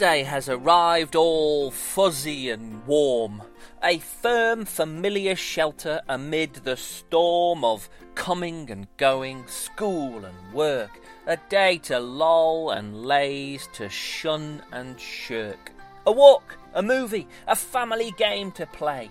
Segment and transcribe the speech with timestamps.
[0.00, 3.42] Sunday has arrived all fuzzy and warm.
[3.84, 11.02] A firm, familiar shelter amid the storm of coming and going, school and work.
[11.26, 15.70] A day to loll and laze, to shun and shirk.
[16.06, 19.10] A walk, a movie, a family game to play.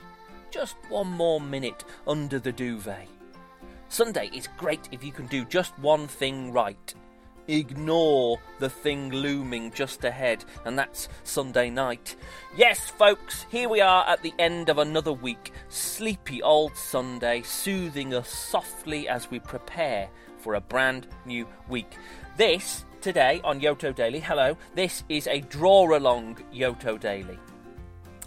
[0.49, 3.07] Just one more minute under the duvet.
[3.89, 6.95] Sunday is great if you can do just one thing right.
[7.49, 12.15] Ignore the thing looming just ahead, and that's Sunday night.
[12.55, 15.51] Yes, folks, here we are at the end of another week.
[15.67, 21.97] Sleepy old Sunday, soothing us softly as we prepare for a brand new week.
[22.37, 27.39] This, today on Yoto Daily, hello, this is a draw along Yoto Daily.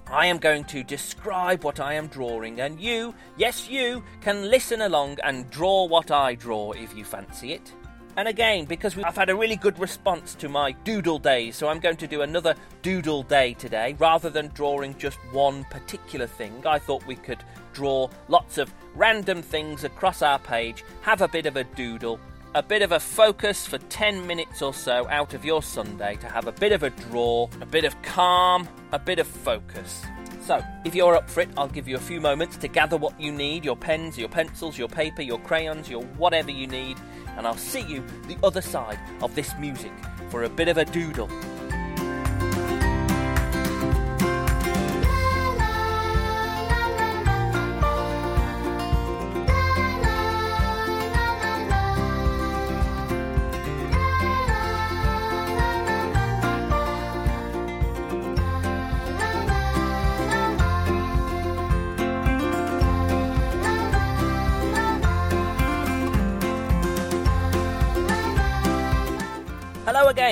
[0.09, 4.81] I am going to describe what I am drawing, and you, yes, you, can listen
[4.81, 7.73] along and draw what I draw if you fancy it.
[8.17, 11.81] And again, because I've had a really good response to my doodle days, so I'm
[11.81, 13.97] going to do another doodle day today.
[13.99, 19.41] Rather than drawing just one particular thing, I thought we could draw lots of random
[19.41, 22.21] things across our page, have a bit of a doodle,
[22.55, 26.27] a bit of a focus for 10 minutes or so out of your Sunday to
[26.29, 30.03] have a bit of a draw, a bit of calm, a bit of focus.
[30.43, 33.19] So, if you're up for it, I'll give you a few moments to gather what
[33.19, 36.99] you need your pens, your pencils, your paper, your crayons, your whatever you need
[37.37, 39.93] and I'll see you the other side of this music
[40.29, 41.29] for a bit of a doodle.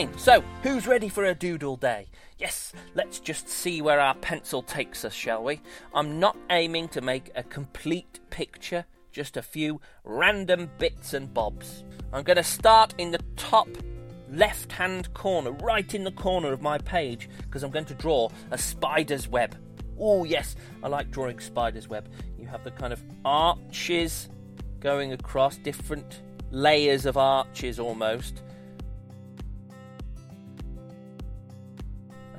[0.01, 0.17] Again.
[0.19, 2.06] So, who's ready for a doodle day?
[2.38, 5.61] Yes, let's just see where our pencil takes us, shall we?
[5.93, 11.84] I'm not aiming to make a complete picture, just a few random bits and bobs.
[12.15, 13.69] I'm going to start in the top
[14.31, 18.31] left hand corner, right in the corner of my page, because I'm going to draw
[18.53, 19.55] a spider's web.
[19.99, 22.09] Oh, yes, I like drawing spider's web.
[22.38, 24.31] You have the kind of arches
[24.81, 26.22] going across, different
[26.53, 28.43] layers of arches almost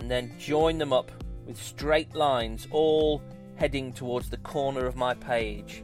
[0.01, 1.12] and then join them up
[1.45, 3.22] with straight lines, all
[3.56, 5.84] heading towards the corner of my page.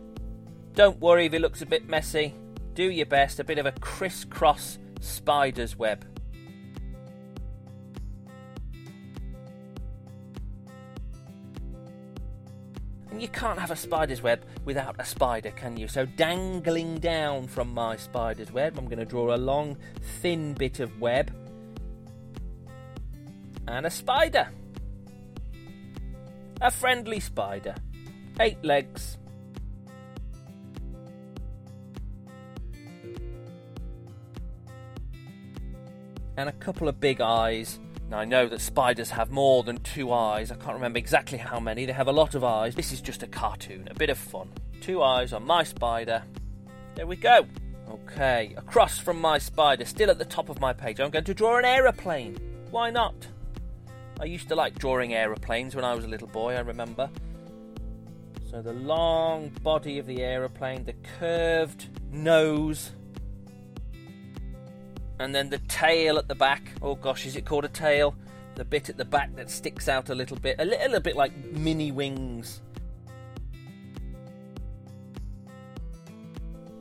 [0.74, 2.34] Don't worry if it looks a bit messy.
[2.74, 6.04] Do your best, a bit of a crisscross spider's web.
[13.12, 15.88] And you can't have a spider's web without a spider, can you?
[15.88, 19.78] So, dangling down from my spider's web, I'm going to draw a long,
[20.22, 21.32] thin bit of web
[23.68, 24.48] and a spider.
[26.62, 27.76] A friendly spider.
[28.40, 29.18] Eight legs.
[36.36, 37.80] And a couple of big eyes.
[38.10, 40.52] Now I know that spiders have more than two eyes.
[40.52, 41.86] I can't remember exactly how many.
[41.86, 42.76] They have a lot of eyes.
[42.76, 44.50] This is just a cartoon, a bit of fun.
[44.82, 46.24] Two eyes on my spider.
[46.96, 47.46] There we go.
[47.90, 51.34] Okay, across from my spider, still at the top of my page, I'm going to
[51.34, 52.38] draw an aeroplane.
[52.70, 53.28] Why not?
[54.20, 57.10] I used to like drawing aeroplanes when I was a little boy, I remember.
[58.50, 62.92] So the long body of the aeroplane, the curved nose,
[65.20, 66.72] and then the tail at the back.
[66.82, 68.16] Oh gosh, is it called a tail?
[68.56, 71.36] The bit at the back that sticks out a little bit, a little bit like
[71.52, 72.62] mini wings.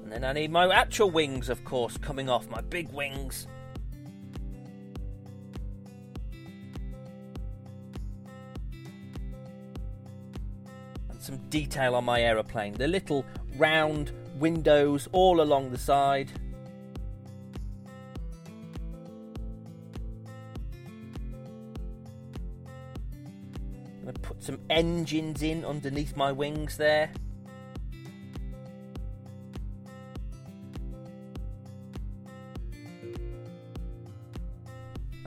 [0.02, 3.48] And then I need my actual wings, of course, coming off, my big wings.
[11.26, 12.72] Some detail on my aeroplane.
[12.72, 13.24] The little
[13.56, 16.30] round windows all along the side.
[23.96, 27.10] I'm going to put some engines in underneath my wings there.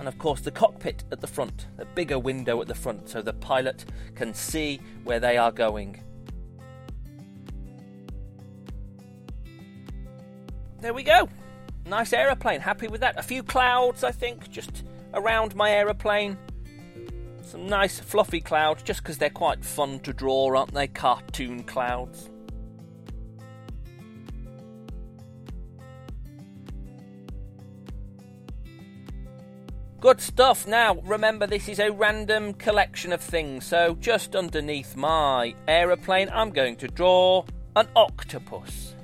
[0.09, 3.31] Of course the cockpit at the front, a bigger window at the front so the
[3.31, 3.85] pilot
[4.15, 6.01] can see where they are going.
[10.81, 11.29] There we go.
[11.85, 12.59] Nice aeroplane.
[12.59, 13.19] Happy with that.
[13.19, 14.83] A few clouds, I think, just
[15.13, 16.39] around my aeroplane.
[17.43, 20.87] Some nice fluffy clouds, just because they're quite fun to draw, aren't they?
[20.87, 22.31] Cartoon clouds.
[30.09, 30.65] Good stuff.
[30.65, 33.63] Now, remember, this is a random collection of things.
[33.63, 37.45] So, just underneath my aeroplane, I'm going to draw
[37.75, 38.95] an octopus.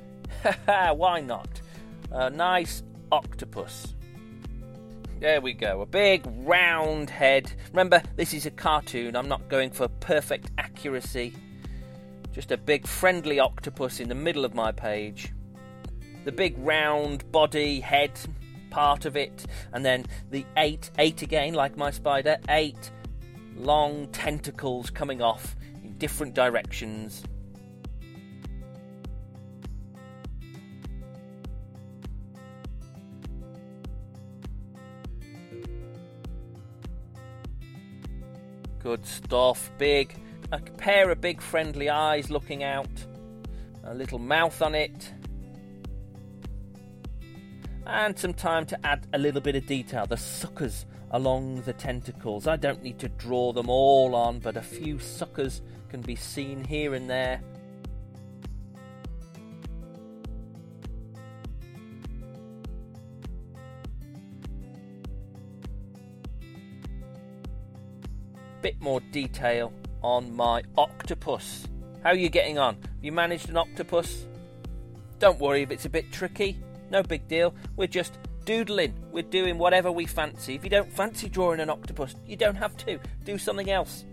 [0.66, 1.62] Why not?
[2.10, 2.82] A nice
[3.12, 3.94] octopus.
[5.20, 5.82] There we go.
[5.82, 7.54] A big round head.
[7.70, 9.16] Remember, this is a cartoon.
[9.16, 11.36] I'm not going for perfect accuracy.
[12.32, 15.32] Just a big friendly octopus in the middle of my page.
[16.24, 18.20] The big round body, head,
[18.76, 22.92] part of it, and then the eight, eight again, like my spider, eight
[23.56, 27.24] long tentacles coming off in different directions.
[38.80, 39.72] Good stuff.
[39.78, 40.18] Big,
[40.52, 43.06] a pair of big friendly eyes looking out,
[43.86, 45.14] a little mouth on it,
[47.88, 50.06] and some time to add a little bit of detail.
[50.06, 52.48] The suckers along the tentacles.
[52.48, 56.64] I don't need to draw them all on, but a few suckers can be seen
[56.64, 57.42] here and there.
[68.62, 69.72] Bit more detail
[70.02, 71.68] on my octopus.
[72.04, 72.76] How are you getting on?
[72.76, 74.26] Have you managed an octopus?
[75.20, 76.60] Don't worry if it's a bit tricky.
[76.90, 77.54] No big deal.
[77.76, 78.94] We're just doodling.
[79.12, 80.56] We're doing whatever we fancy.
[80.56, 83.00] If you don't fancy drawing an octopus, you don't have to.
[83.24, 84.06] Do something else.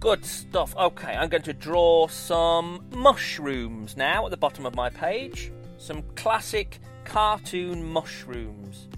[0.00, 0.76] Good stuff.
[0.76, 5.50] Okay, I'm going to draw some mushrooms now at the bottom of my page.
[5.78, 8.88] Some classic cartoon mushrooms.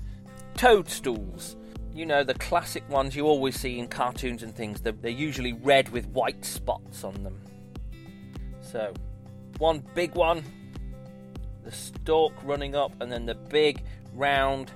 [0.54, 1.56] Toadstools.
[1.94, 4.80] You know, the classic ones you always see in cartoons and things.
[4.80, 7.40] They're, they're usually red with white spots on them.
[8.60, 8.92] So,
[9.58, 10.42] one big one,
[11.64, 13.82] the stalk running up, and then the big
[14.14, 14.70] round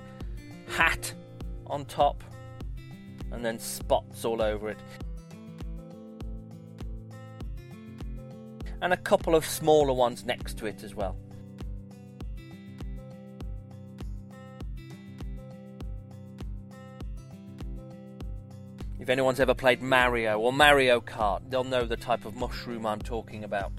[0.67, 1.13] hat
[1.67, 2.23] on top,
[3.31, 4.79] and then spots all over it.
[8.81, 11.15] And a couple of smaller ones next to it as well.
[18.99, 22.99] If anyone's ever played Mario or Mario Kart, they'll know the type of mushroom I'm
[22.99, 23.73] talking about.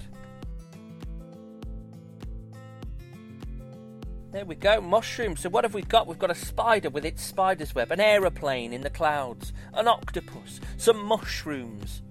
[4.33, 5.41] There we go, mushrooms.
[5.41, 6.07] So what have we got?
[6.07, 10.59] We've got a spider with its spider's web, an aeroplane in the clouds, an octopus,
[10.77, 12.01] some mushrooms.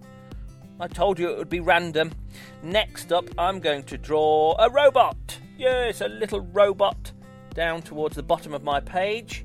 [0.78, 2.12] I told you it would be random.
[2.62, 5.40] Next up, I'm going to draw a robot.
[5.58, 7.10] Yes, a little robot
[7.54, 9.44] down towards the bottom of my page.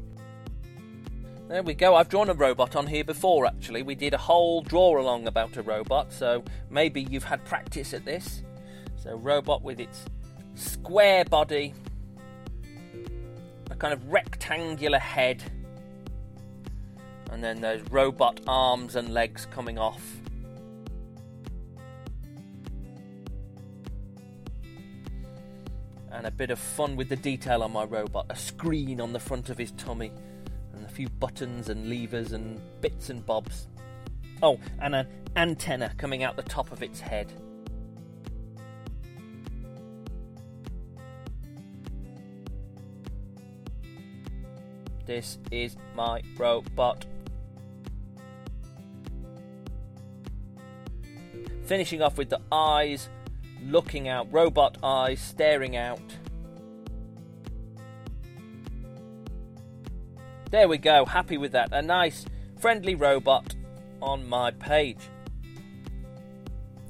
[1.48, 1.96] There we go.
[1.96, 3.82] I've drawn a robot on here before, actually.
[3.82, 8.06] We did a whole draw along about a robot, so maybe you've had practice at
[8.06, 8.44] this.
[8.98, 10.06] So, robot with its
[10.54, 11.74] square body,
[13.80, 15.44] kind of rectangular head,
[17.32, 20.02] and then those robot arms and legs coming off.
[26.12, 29.20] And a bit of fun with the detail on my robot a screen on the
[29.20, 30.12] front of his tummy,
[30.74, 33.68] and a few buttons and levers and bits and bobs.
[34.42, 37.32] Oh, and an antenna coming out the top of its head.
[45.07, 47.06] This is my robot.
[51.64, 53.07] Finishing off with the eyes
[53.64, 56.02] looking out, robot eyes staring out.
[60.52, 61.69] There we go, happy with that.
[61.71, 62.26] A nice,
[62.59, 63.56] friendly robot
[64.02, 65.09] on my page.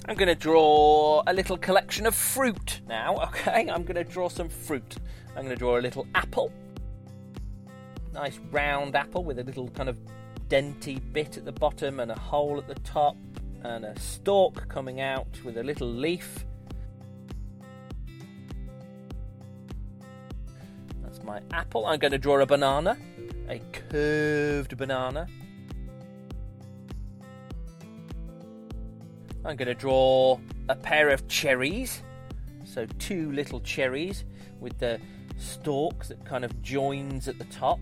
[0.09, 3.69] I'm going to draw a little collection of fruit now, okay?
[3.69, 4.97] I'm going to draw some fruit.
[5.36, 6.51] I'm going to draw a little apple
[8.13, 9.97] nice round apple with a little kind of
[10.47, 13.17] denty bit at the bottom and a hole at the top
[13.63, 16.45] and a stalk coming out with a little leaf.
[21.01, 21.85] That's my apple.
[21.85, 22.97] I'm going to draw a banana,
[23.49, 23.59] a
[23.89, 25.27] curved banana.
[29.43, 32.03] I'm going to draw a pair of cherries,
[32.65, 34.25] so two little cherries
[34.59, 34.99] with the
[35.38, 37.79] stalk that kind of joins at the top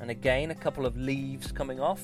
[0.00, 2.02] and again a couple of leaves coming off.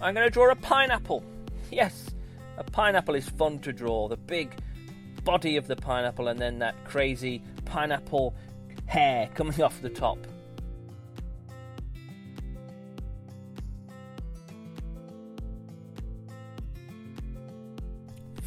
[0.00, 1.24] I'm going to draw a pineapple.
[1.72, 2.10] Yes,
[2.56, 4.06] a pineapple is fun to draw.
[4.06, 4.54] The big
[5.24, 8.34] body of the pineapple and then that crazy pineapple
[8.86, 10.18] hair coming off the top.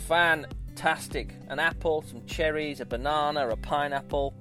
[0.07, 1.33] Fantastic.
[1.49, 4.33] An apple, some cherries, a banana, a pineapple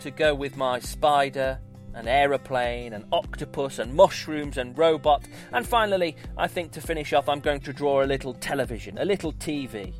[0.00, 1.60] to go with my spider,
[1.94, 5.24] an aeroplane, an octopus, and mushrooms and robot.
[5.52, 9.04] And finally, I think to finish off, I'm going to draw a little television, a
[9.04, 9.94] little TV.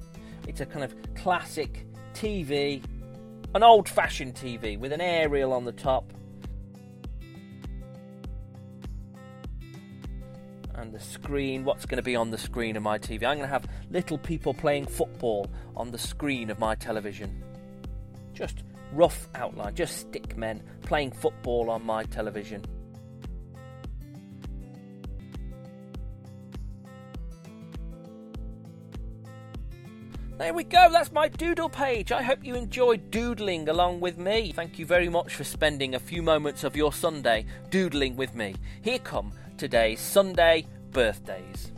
[0.49, 2.83] It's a kind of classic TV,
[3.55, 6.13] an old fashioned TV with an aerial on the top.
[10.77, 13.25] And the screen, what's going to be on the screen of my TV?
[13.25, 17.43] I'm going to have little people playing football on the screen of my television.
[18.35, 22.63] Just rough outline, just stick men playing football on my television.
[30.39, 32.13] There we go, that's my doodle page.
[32.13, 34.53] I hope you enjoyed doodling along with me.
[34.53, 38.55] Thank you very much for spending a few moments of your Sunday doodling with me.
[38.83, 41.73] Here come today's Sunday birthdays.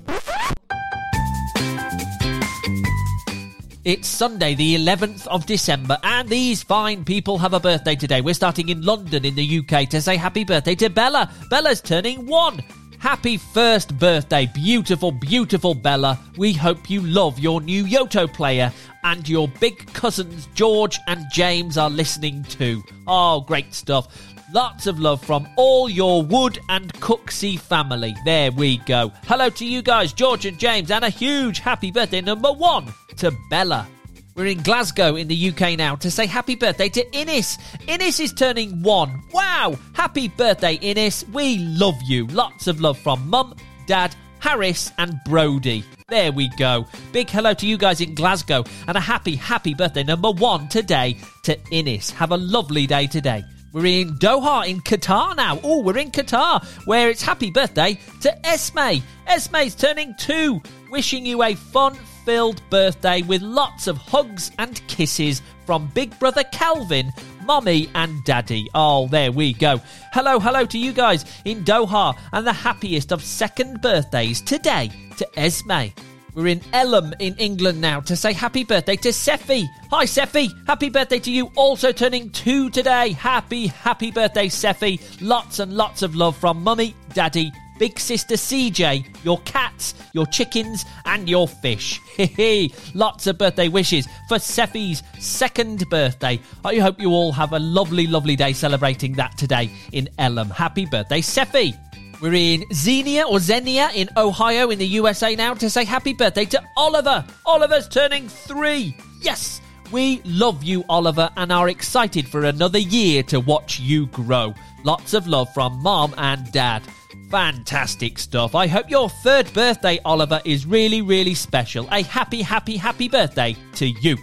[3.85, 8.21] It's Sunday, the 11th of December, and these fine people have a birthday today.
[8.21, 11.33] We're starting in London in the UK to say happy birthday to Bella.
[11.49, 12.63] Bella's turning one.
[12.99, 16.19] Happy first birthday, beautiful, beautiful Bella.
[16.37, 18.73] We hope you love your new Yoto player
[19.05, 22.83] and your big cousins George and James are listening too.
[23.07, 24.35] Oh, great stuff.
[24.51, 28.17] Lots of love from all your Wood and Cooksey family.
[28.25, 29.13] There we go.
[29.25, 32.87] Hello to you guys, George and James, and a huge happy birthday number one
[33.19, 33.87] to Bella.
[34.35, 37.59] We're in Glasgow in the UK now to say happy birthday to Innes.
[37.89, 39.23] Innes is turning one.
[39.35, 39.77] Wow!
[39.93, 41.27] Happy birthday, Innes.
[41.31, 42.27] We love you.
[42.29, 43.55] Lots of love from Mum,
[43.87, 45.85] Dad, Harris, and Brody.
[46.09, 46.87] There we go.
[47.13, 51.19] Big hello to you guys in Glasgow and a happy, happy birthday number one today
[51.43, 52.09] to Innes.
[52.13, 53.45] Have a lovely day today.
[53.73, 55.61] We're in Doha in Qatar now.
[55.63, 59.03] Oh, we're in Qatar where it's happy birthday to Esme.
[59.27, 60.63] Esme's turning two.
[60.91, 61.95] Wishing you a fun,
[62.25, 67.13] filled birthday with lots of hugs and kisses from Big Brother Calvin,
[67.45, 68.69] Mommy, and Daddy.
[68.75, 69.83] Oh, there we go.
[70.15, 75.29] Hello, hello to you guys in Doha and the happiest of second birthdays today to
[75.39, 75.93] Esme.
[76.35, 79.67] We're in Elham in England now to say happy birthday to Seffi.
[79.91, 80.49] Hi, Seffi.
[80.67, 81.51] Happy birthday to you.
[81.57, 83.13] Also turning two today.
[83.13, 85.01] Happy, happy birthday, Seffi.
[85.21, 90.85] Lots and lots of love from Mummy, Daddy, Big Sister CJ, your cats, your chickens,
[91.07, 92.01] and your fish.
[92.95, 96.41] Lots of birthday wishes for Seffi's second birthday.
[96.65, 100.51] I hope you all have a lovely, lovely day celebrating that today in Elham.
[100.51, 101.77] Happy birthday, Seffi!
[102.21, 106.47] We're in Xenia or Xenia in Ohio in the USA now to say happy birthday
[106.47, 107.25] to Oliver.
[107.47, 108.97] Oliver's turning three.
[109.21, 109.61] Yes!
[109.93, 114.53] We love you, Oliver, and are excited for another year to watch you grow.
[114.85, 116.83] Lots of love from Mom and Dad.
[117.31, 118.55] Fantastic stuff.
[118.55, 121.89] I hope your third birthday, Oliver, is really, really special.
[121.93, 124.19] A happy, happy, happy birthday to you.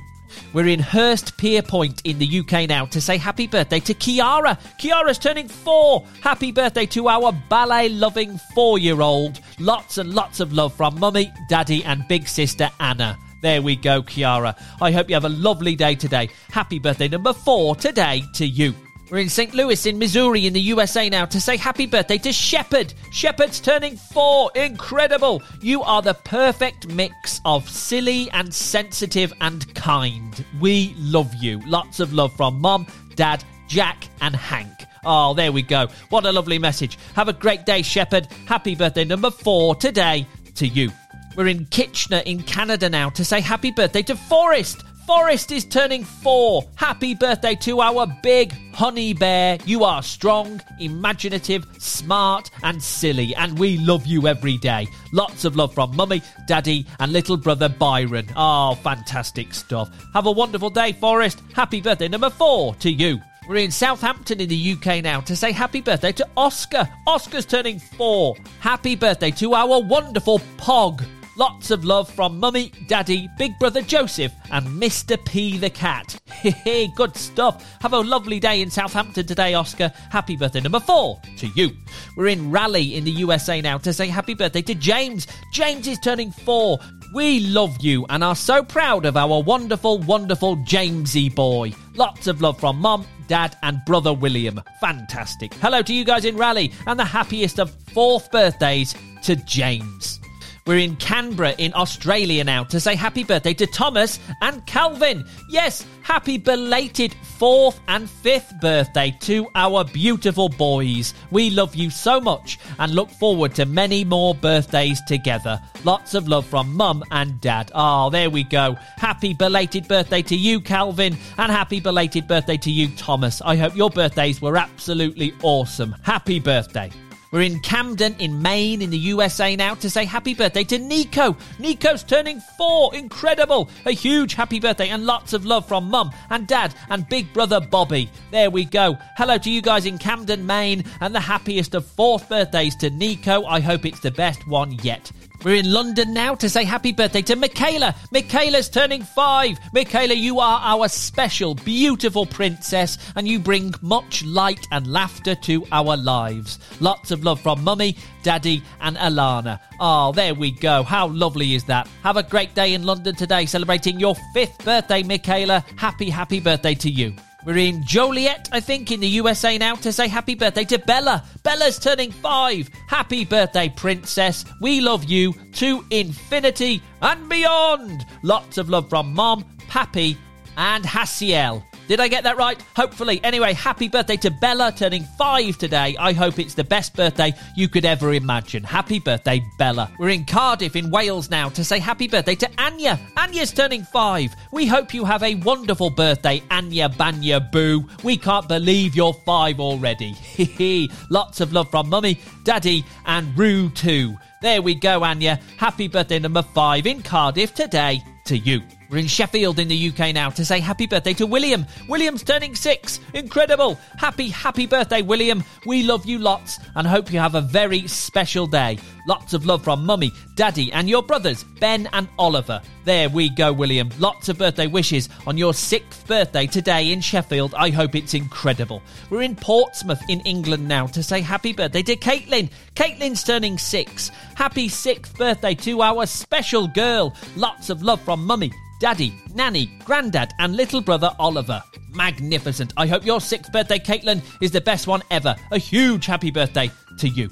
[0.54, 4.58] We're in Hurstpierpoint in the UK now to say happy birthday to Kiara.
[4.80, 6.06] Kiara's turning four.
[6.22, 9.40] Happy birthday to our ballet loving four year old.
[9.60, 13.18] Lots and lots of love from mummy, daddy, and big sister Anna.
[13.42, 14.58] There we go, Kiara.
[14.82, 16.30] I hope you have a lovely day today.
[16.50, 18.74] Happy birthday number four today to you.
[19.16, 19.54] We're in St.
[19.54, 22.94] Louis in Missouri in the USA now to say happy birthday to Shepard.
[23.14, 24.52] Shepard's turning four.
[24.56, 25.42] Incredible.
[25.62, 30.44] You are the perfect mix of silly and sensitive and kind.
[30.60, 31.62] We love you.
[31.66, 34.74] Lots of love from Mom, Dad, Jack, and Hank.
[35.06, 35.88] Oh, there we go.
[36.10, 36.98] What a lovely message.
[37.16, 38.28] Have a great day, Shepard.
[38.48, 40.92] Happy birthday number four today to you.
[41.38, 44.84] We're in Kitchener in Canada now to say happy birthday to Forrest.
[45.06, 46.64] Forrest is turning four.
[46.74, 49.60] Happy birthday to our big honey bear.
[49.64, 54.88] You are strong, imaginative, smart, and silly, and we love you every day.
[55.14, 58.28] Lots of love from mummy, daddy, and little brother Byron.
[58.36, 59.92] Oh, fantastic stuff.
[60.16, 61.40] Have a wonderful day, Forrest.
[61.54, 63.22] Happy birthday number four to you.
[63.48, 66.90] We're in Southampton in the UK now to say happy birthday to Oscar.
[67.06, 68.36] Oscar's turning four.
[68.60, 71.06] Happy birthday to our wonderful Pog.
[71.38, 75.24] Lots of love from Mummy, Daddy, Big Brother Joseph, and Mr.
[75.26, 76.18] P the Cat.
[76.30, 77.78] Hehe, good stuff.
[77.82, 79.92] Have a lovely day in Southampton today, Oscar.
[80.10, 81.72] Happy birthday number four to you.
[82.16, 85.28] We're in Raleigh in the USA now to say happy birthday to James.
[85.52, 86.80] James is turning four.
[87.14, 91.74] We love you and are so proud of our wonderful, wonderful Jamesy boy.
[91.96, 94.62] Lots of love from Mum, Dad, and brother William.
[94.80, 95.54] Fantastic.
[95.56, 100.22] Hello to you guys in Raleigh and the happiest of fourth birthdays to James.
[100.68, 105.24] We're in Canberra in Australia now to say happy birthday to Thomas and Calvin.
[105.48, 111.14] Yes, happy belated fourth and fifth birthday to our beautiful boys.
[111.30, 115.62] We love you so much and look forward to many more birthdays together.
[115.84, 117.72] Lots of love from mum and dad.
[117.76, 118.76] Oh, there we go.
[118.98, 123.40] Happy belated birthday to you, Calvin, and happy belated birthday to you, Thomas.
[123.40, 125.96] I hope your birthdays were absolutely awesome.
[126.02, 126.90] Happy birthday.
[127.32, 131.36] We're in Camden in Maine in the USA now to say happy birthday to Nico.
[131.60, 132.96] Nico's turning four.
[132.96, 133.70] Incredible.
[133.86, 137.60] A huge happy birthday and lots of love from mum and dad and big brother
[137.60, 138.10] Bobby.
[138.32, 138.98] There we go.
[139.18, 143.44] Hello to you guys in Camden, Maine, and the happiest of fourth birthdays to Nico.
[143.46, 145.12] I hope it's the best one yet.
[145.46, 147.94] We're in London now to say happy birthday to Michaela.
[148.10, 149.60] Michaela's turning five.
[149.74, 155.64] Michaela, you are our special, beautiful princess, and you bring much light and laughter to
[155.72, 156.58] our lives.
[156.80, 159.60] Lots of love from Mummy, Daddy, and Alana.
[159.80, 160.82] Oh, there we go.
[160.82, 161.88] How lovely is that?
[162.02, 165.64] Have a great day in London today, celebrating your fifth birthday, Michaela.
[165.76, 167.14] Happy, happy birthday to you.
[167.46, 171.24] We're in Joliet, I think, in the USA now to say happy birthday to Bella.
[171.44, 172.70] Bella's turning five.
[172.88, 174.46] Happy birthday, princess.
[174.62, 178.04] We love you to infinity and beyond.
[178.24, 180.18] Lots of love from Mom, Pappy,
[180.58, 181.64] and Hasiel.
[181.88, 182.60] Did I get that right?
[182.76, 183.20] Hopefully.
[183.24, 185.96] Anyway, happy birthday to Bella, turning five today.
[186.00, 188.64] I hope it's the best birthday you could ever imagine.
[188.64, 189.92] Happy birthday, Bella.
[190.00, 193.00] We're in Cardiff, in Wales now, to say happy birthday to Anya.
[193.16, 194.36] Anya's turning five.
[194.52, 197.88] We hope you have a wonderful birthday, Anya Banya Boo.
[198.04, 200.14] We can't believe you're five already.
[200.36, 200.92] Hee hee.
[201.12, 204.18] Lots of love from Mummy, Daddy, and Roo too.
[204.42, 205.40] There we go, Anya.
[205.58, 208.62] Happy birthday number five in Cardiff today to you.
[208.90, 211.66] We're in Sheffield in the UK now to say happy birthday to William.
[211.90, 213.00] William's turning six.
[213.14, 213.80] Incredible.
[213.98, 215.44] Happy, happy birthday, William.
[215.66, 218.78] We love you lots and hope you have a very special day.
[219.08, 222.62] Lots of love from Mummy, Daddy, and your brothers, Ben and Oliver.
[222.86, 223.90] There we go, William.
[224.00, 227.54] Lots of birthday wishes on your sixth birthday today in Sheffield.
[227.56, 228.82] I hope it's incredible.
[229.10, 232.50] We're in Portsmouth in England now to say happy birthday to Caitlin.
[232.76, 234.10] Caitlin's turning six.
[234.36, 237.16] Happy sixth birthday to our special girl.
[237.36, 241.64] Lots of love from Mummy, Daddy, Nanny, Grandad, and little brother Oliver.
[241.94, 242.74] Magnificent.
[242.76, 245.36] I hope your sixth birthday, Caitlin, is the best one ever.
[245.52, 247.30] A huge happy birthday to you.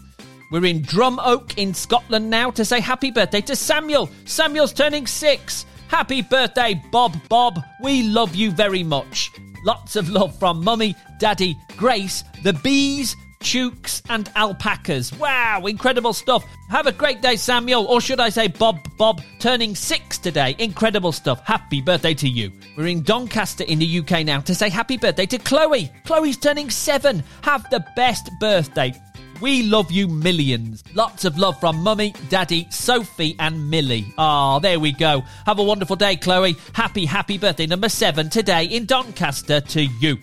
[0.52, 4.10] We're in Drumoak in Scotland now to say happy birthday to Samuel.
[4.26, 5.66] Samuel's turning six.
[5.90, 7.60] Happy birthday, Bob Bob.
[7.82, 9.32] We love you very much.
[9.66, 15.14] Lots of love from Mummy, Daddy, Grace, the bees, chooks, and alpacas.
[15.20, 16.44] Wow, incredible stuff.
[16.70, 20.56] Have a great day, Samuel, or should I say Bob Bob, turning six today.
[20.58, 21.46] Incredible stuff.
[21.46, 22.52] Happy birthday to you.
[22.78, 25.92] We're in Doncaster in the UK now to say happy birthday to Chloe.
[26.06, 27.24] Chloe's turning seven.
[27.42, 28.94] Have the best birthday.
[29.42, 30.84] We love you millions.
[30.94, 34.06] Lots of love from Mummy, Daddy, Sophie, and Millie.
[34.18, 35.22] Ah, there we go.
[35.46, 36.56] Have a wonderful day, Chloe.
[36.74, 40.18] Happy, happy birthday number seven today in Doncaster to you.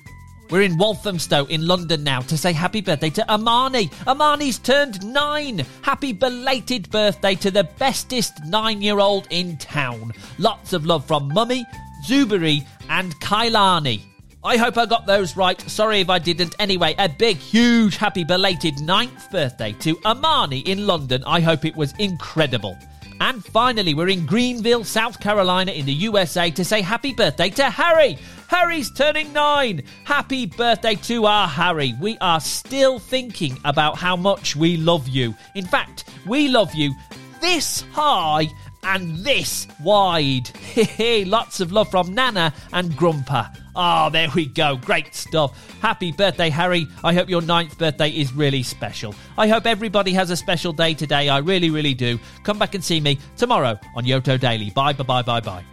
[0.51, 3.89] We're in Walthamstow in London now to say happy birthday to Amani.
[4.09, 5.65] Amani's turned nine.
[5.83, 10.13] Happy belated birthday to the bestest nine year old in town.
[10.39, 11.65] Lots of love from Mummy,
[12.05, 14.03] Zuberi, and Kailani.
[14.43, 15.61] I hope I got those right.
[15.71, 16.57] Sorry if I didn't.
[16.59, 21.23] Anyway, a big, huge, happy belated ninth birthday to Amani in London.
[21.27, 22.77] I hope it was incredible.
[23.21, 27.65] And finally, we're in Greenville, South Carolina, in the USA to say happy birthday to
[27.69, 28.17] Harry.
[28.49, 29.83] Harry's turning nine.
[30.05, 31.95] Happy birthday to our Harry.
[32.01, 35.35] We are still thinking about how much we love you.
[35.55, 36.95] In fact, we love you
[37.43, 38.49] this high
[38.83, 40.51] and this wide.
[41.27, 43.55] Lots of love from Nana and Grumpa.
[43.75, 44.77] Ah, oh, there we go.
[44.77, 45.79] Great stuff.
[45.81, 46.87] Happy birthday, Harry.
[47.05, 49.15] I hope your ninth birthday is really special.
[49.39, 51.29] I hope everybody has a special day today.
[51.29, 52.19] I really, really do.
[52.43, 54.71] Come back and see me tomorrow on Yoto Daily.
[54.71, 55.65] Bye, bye, bye, bye, bye.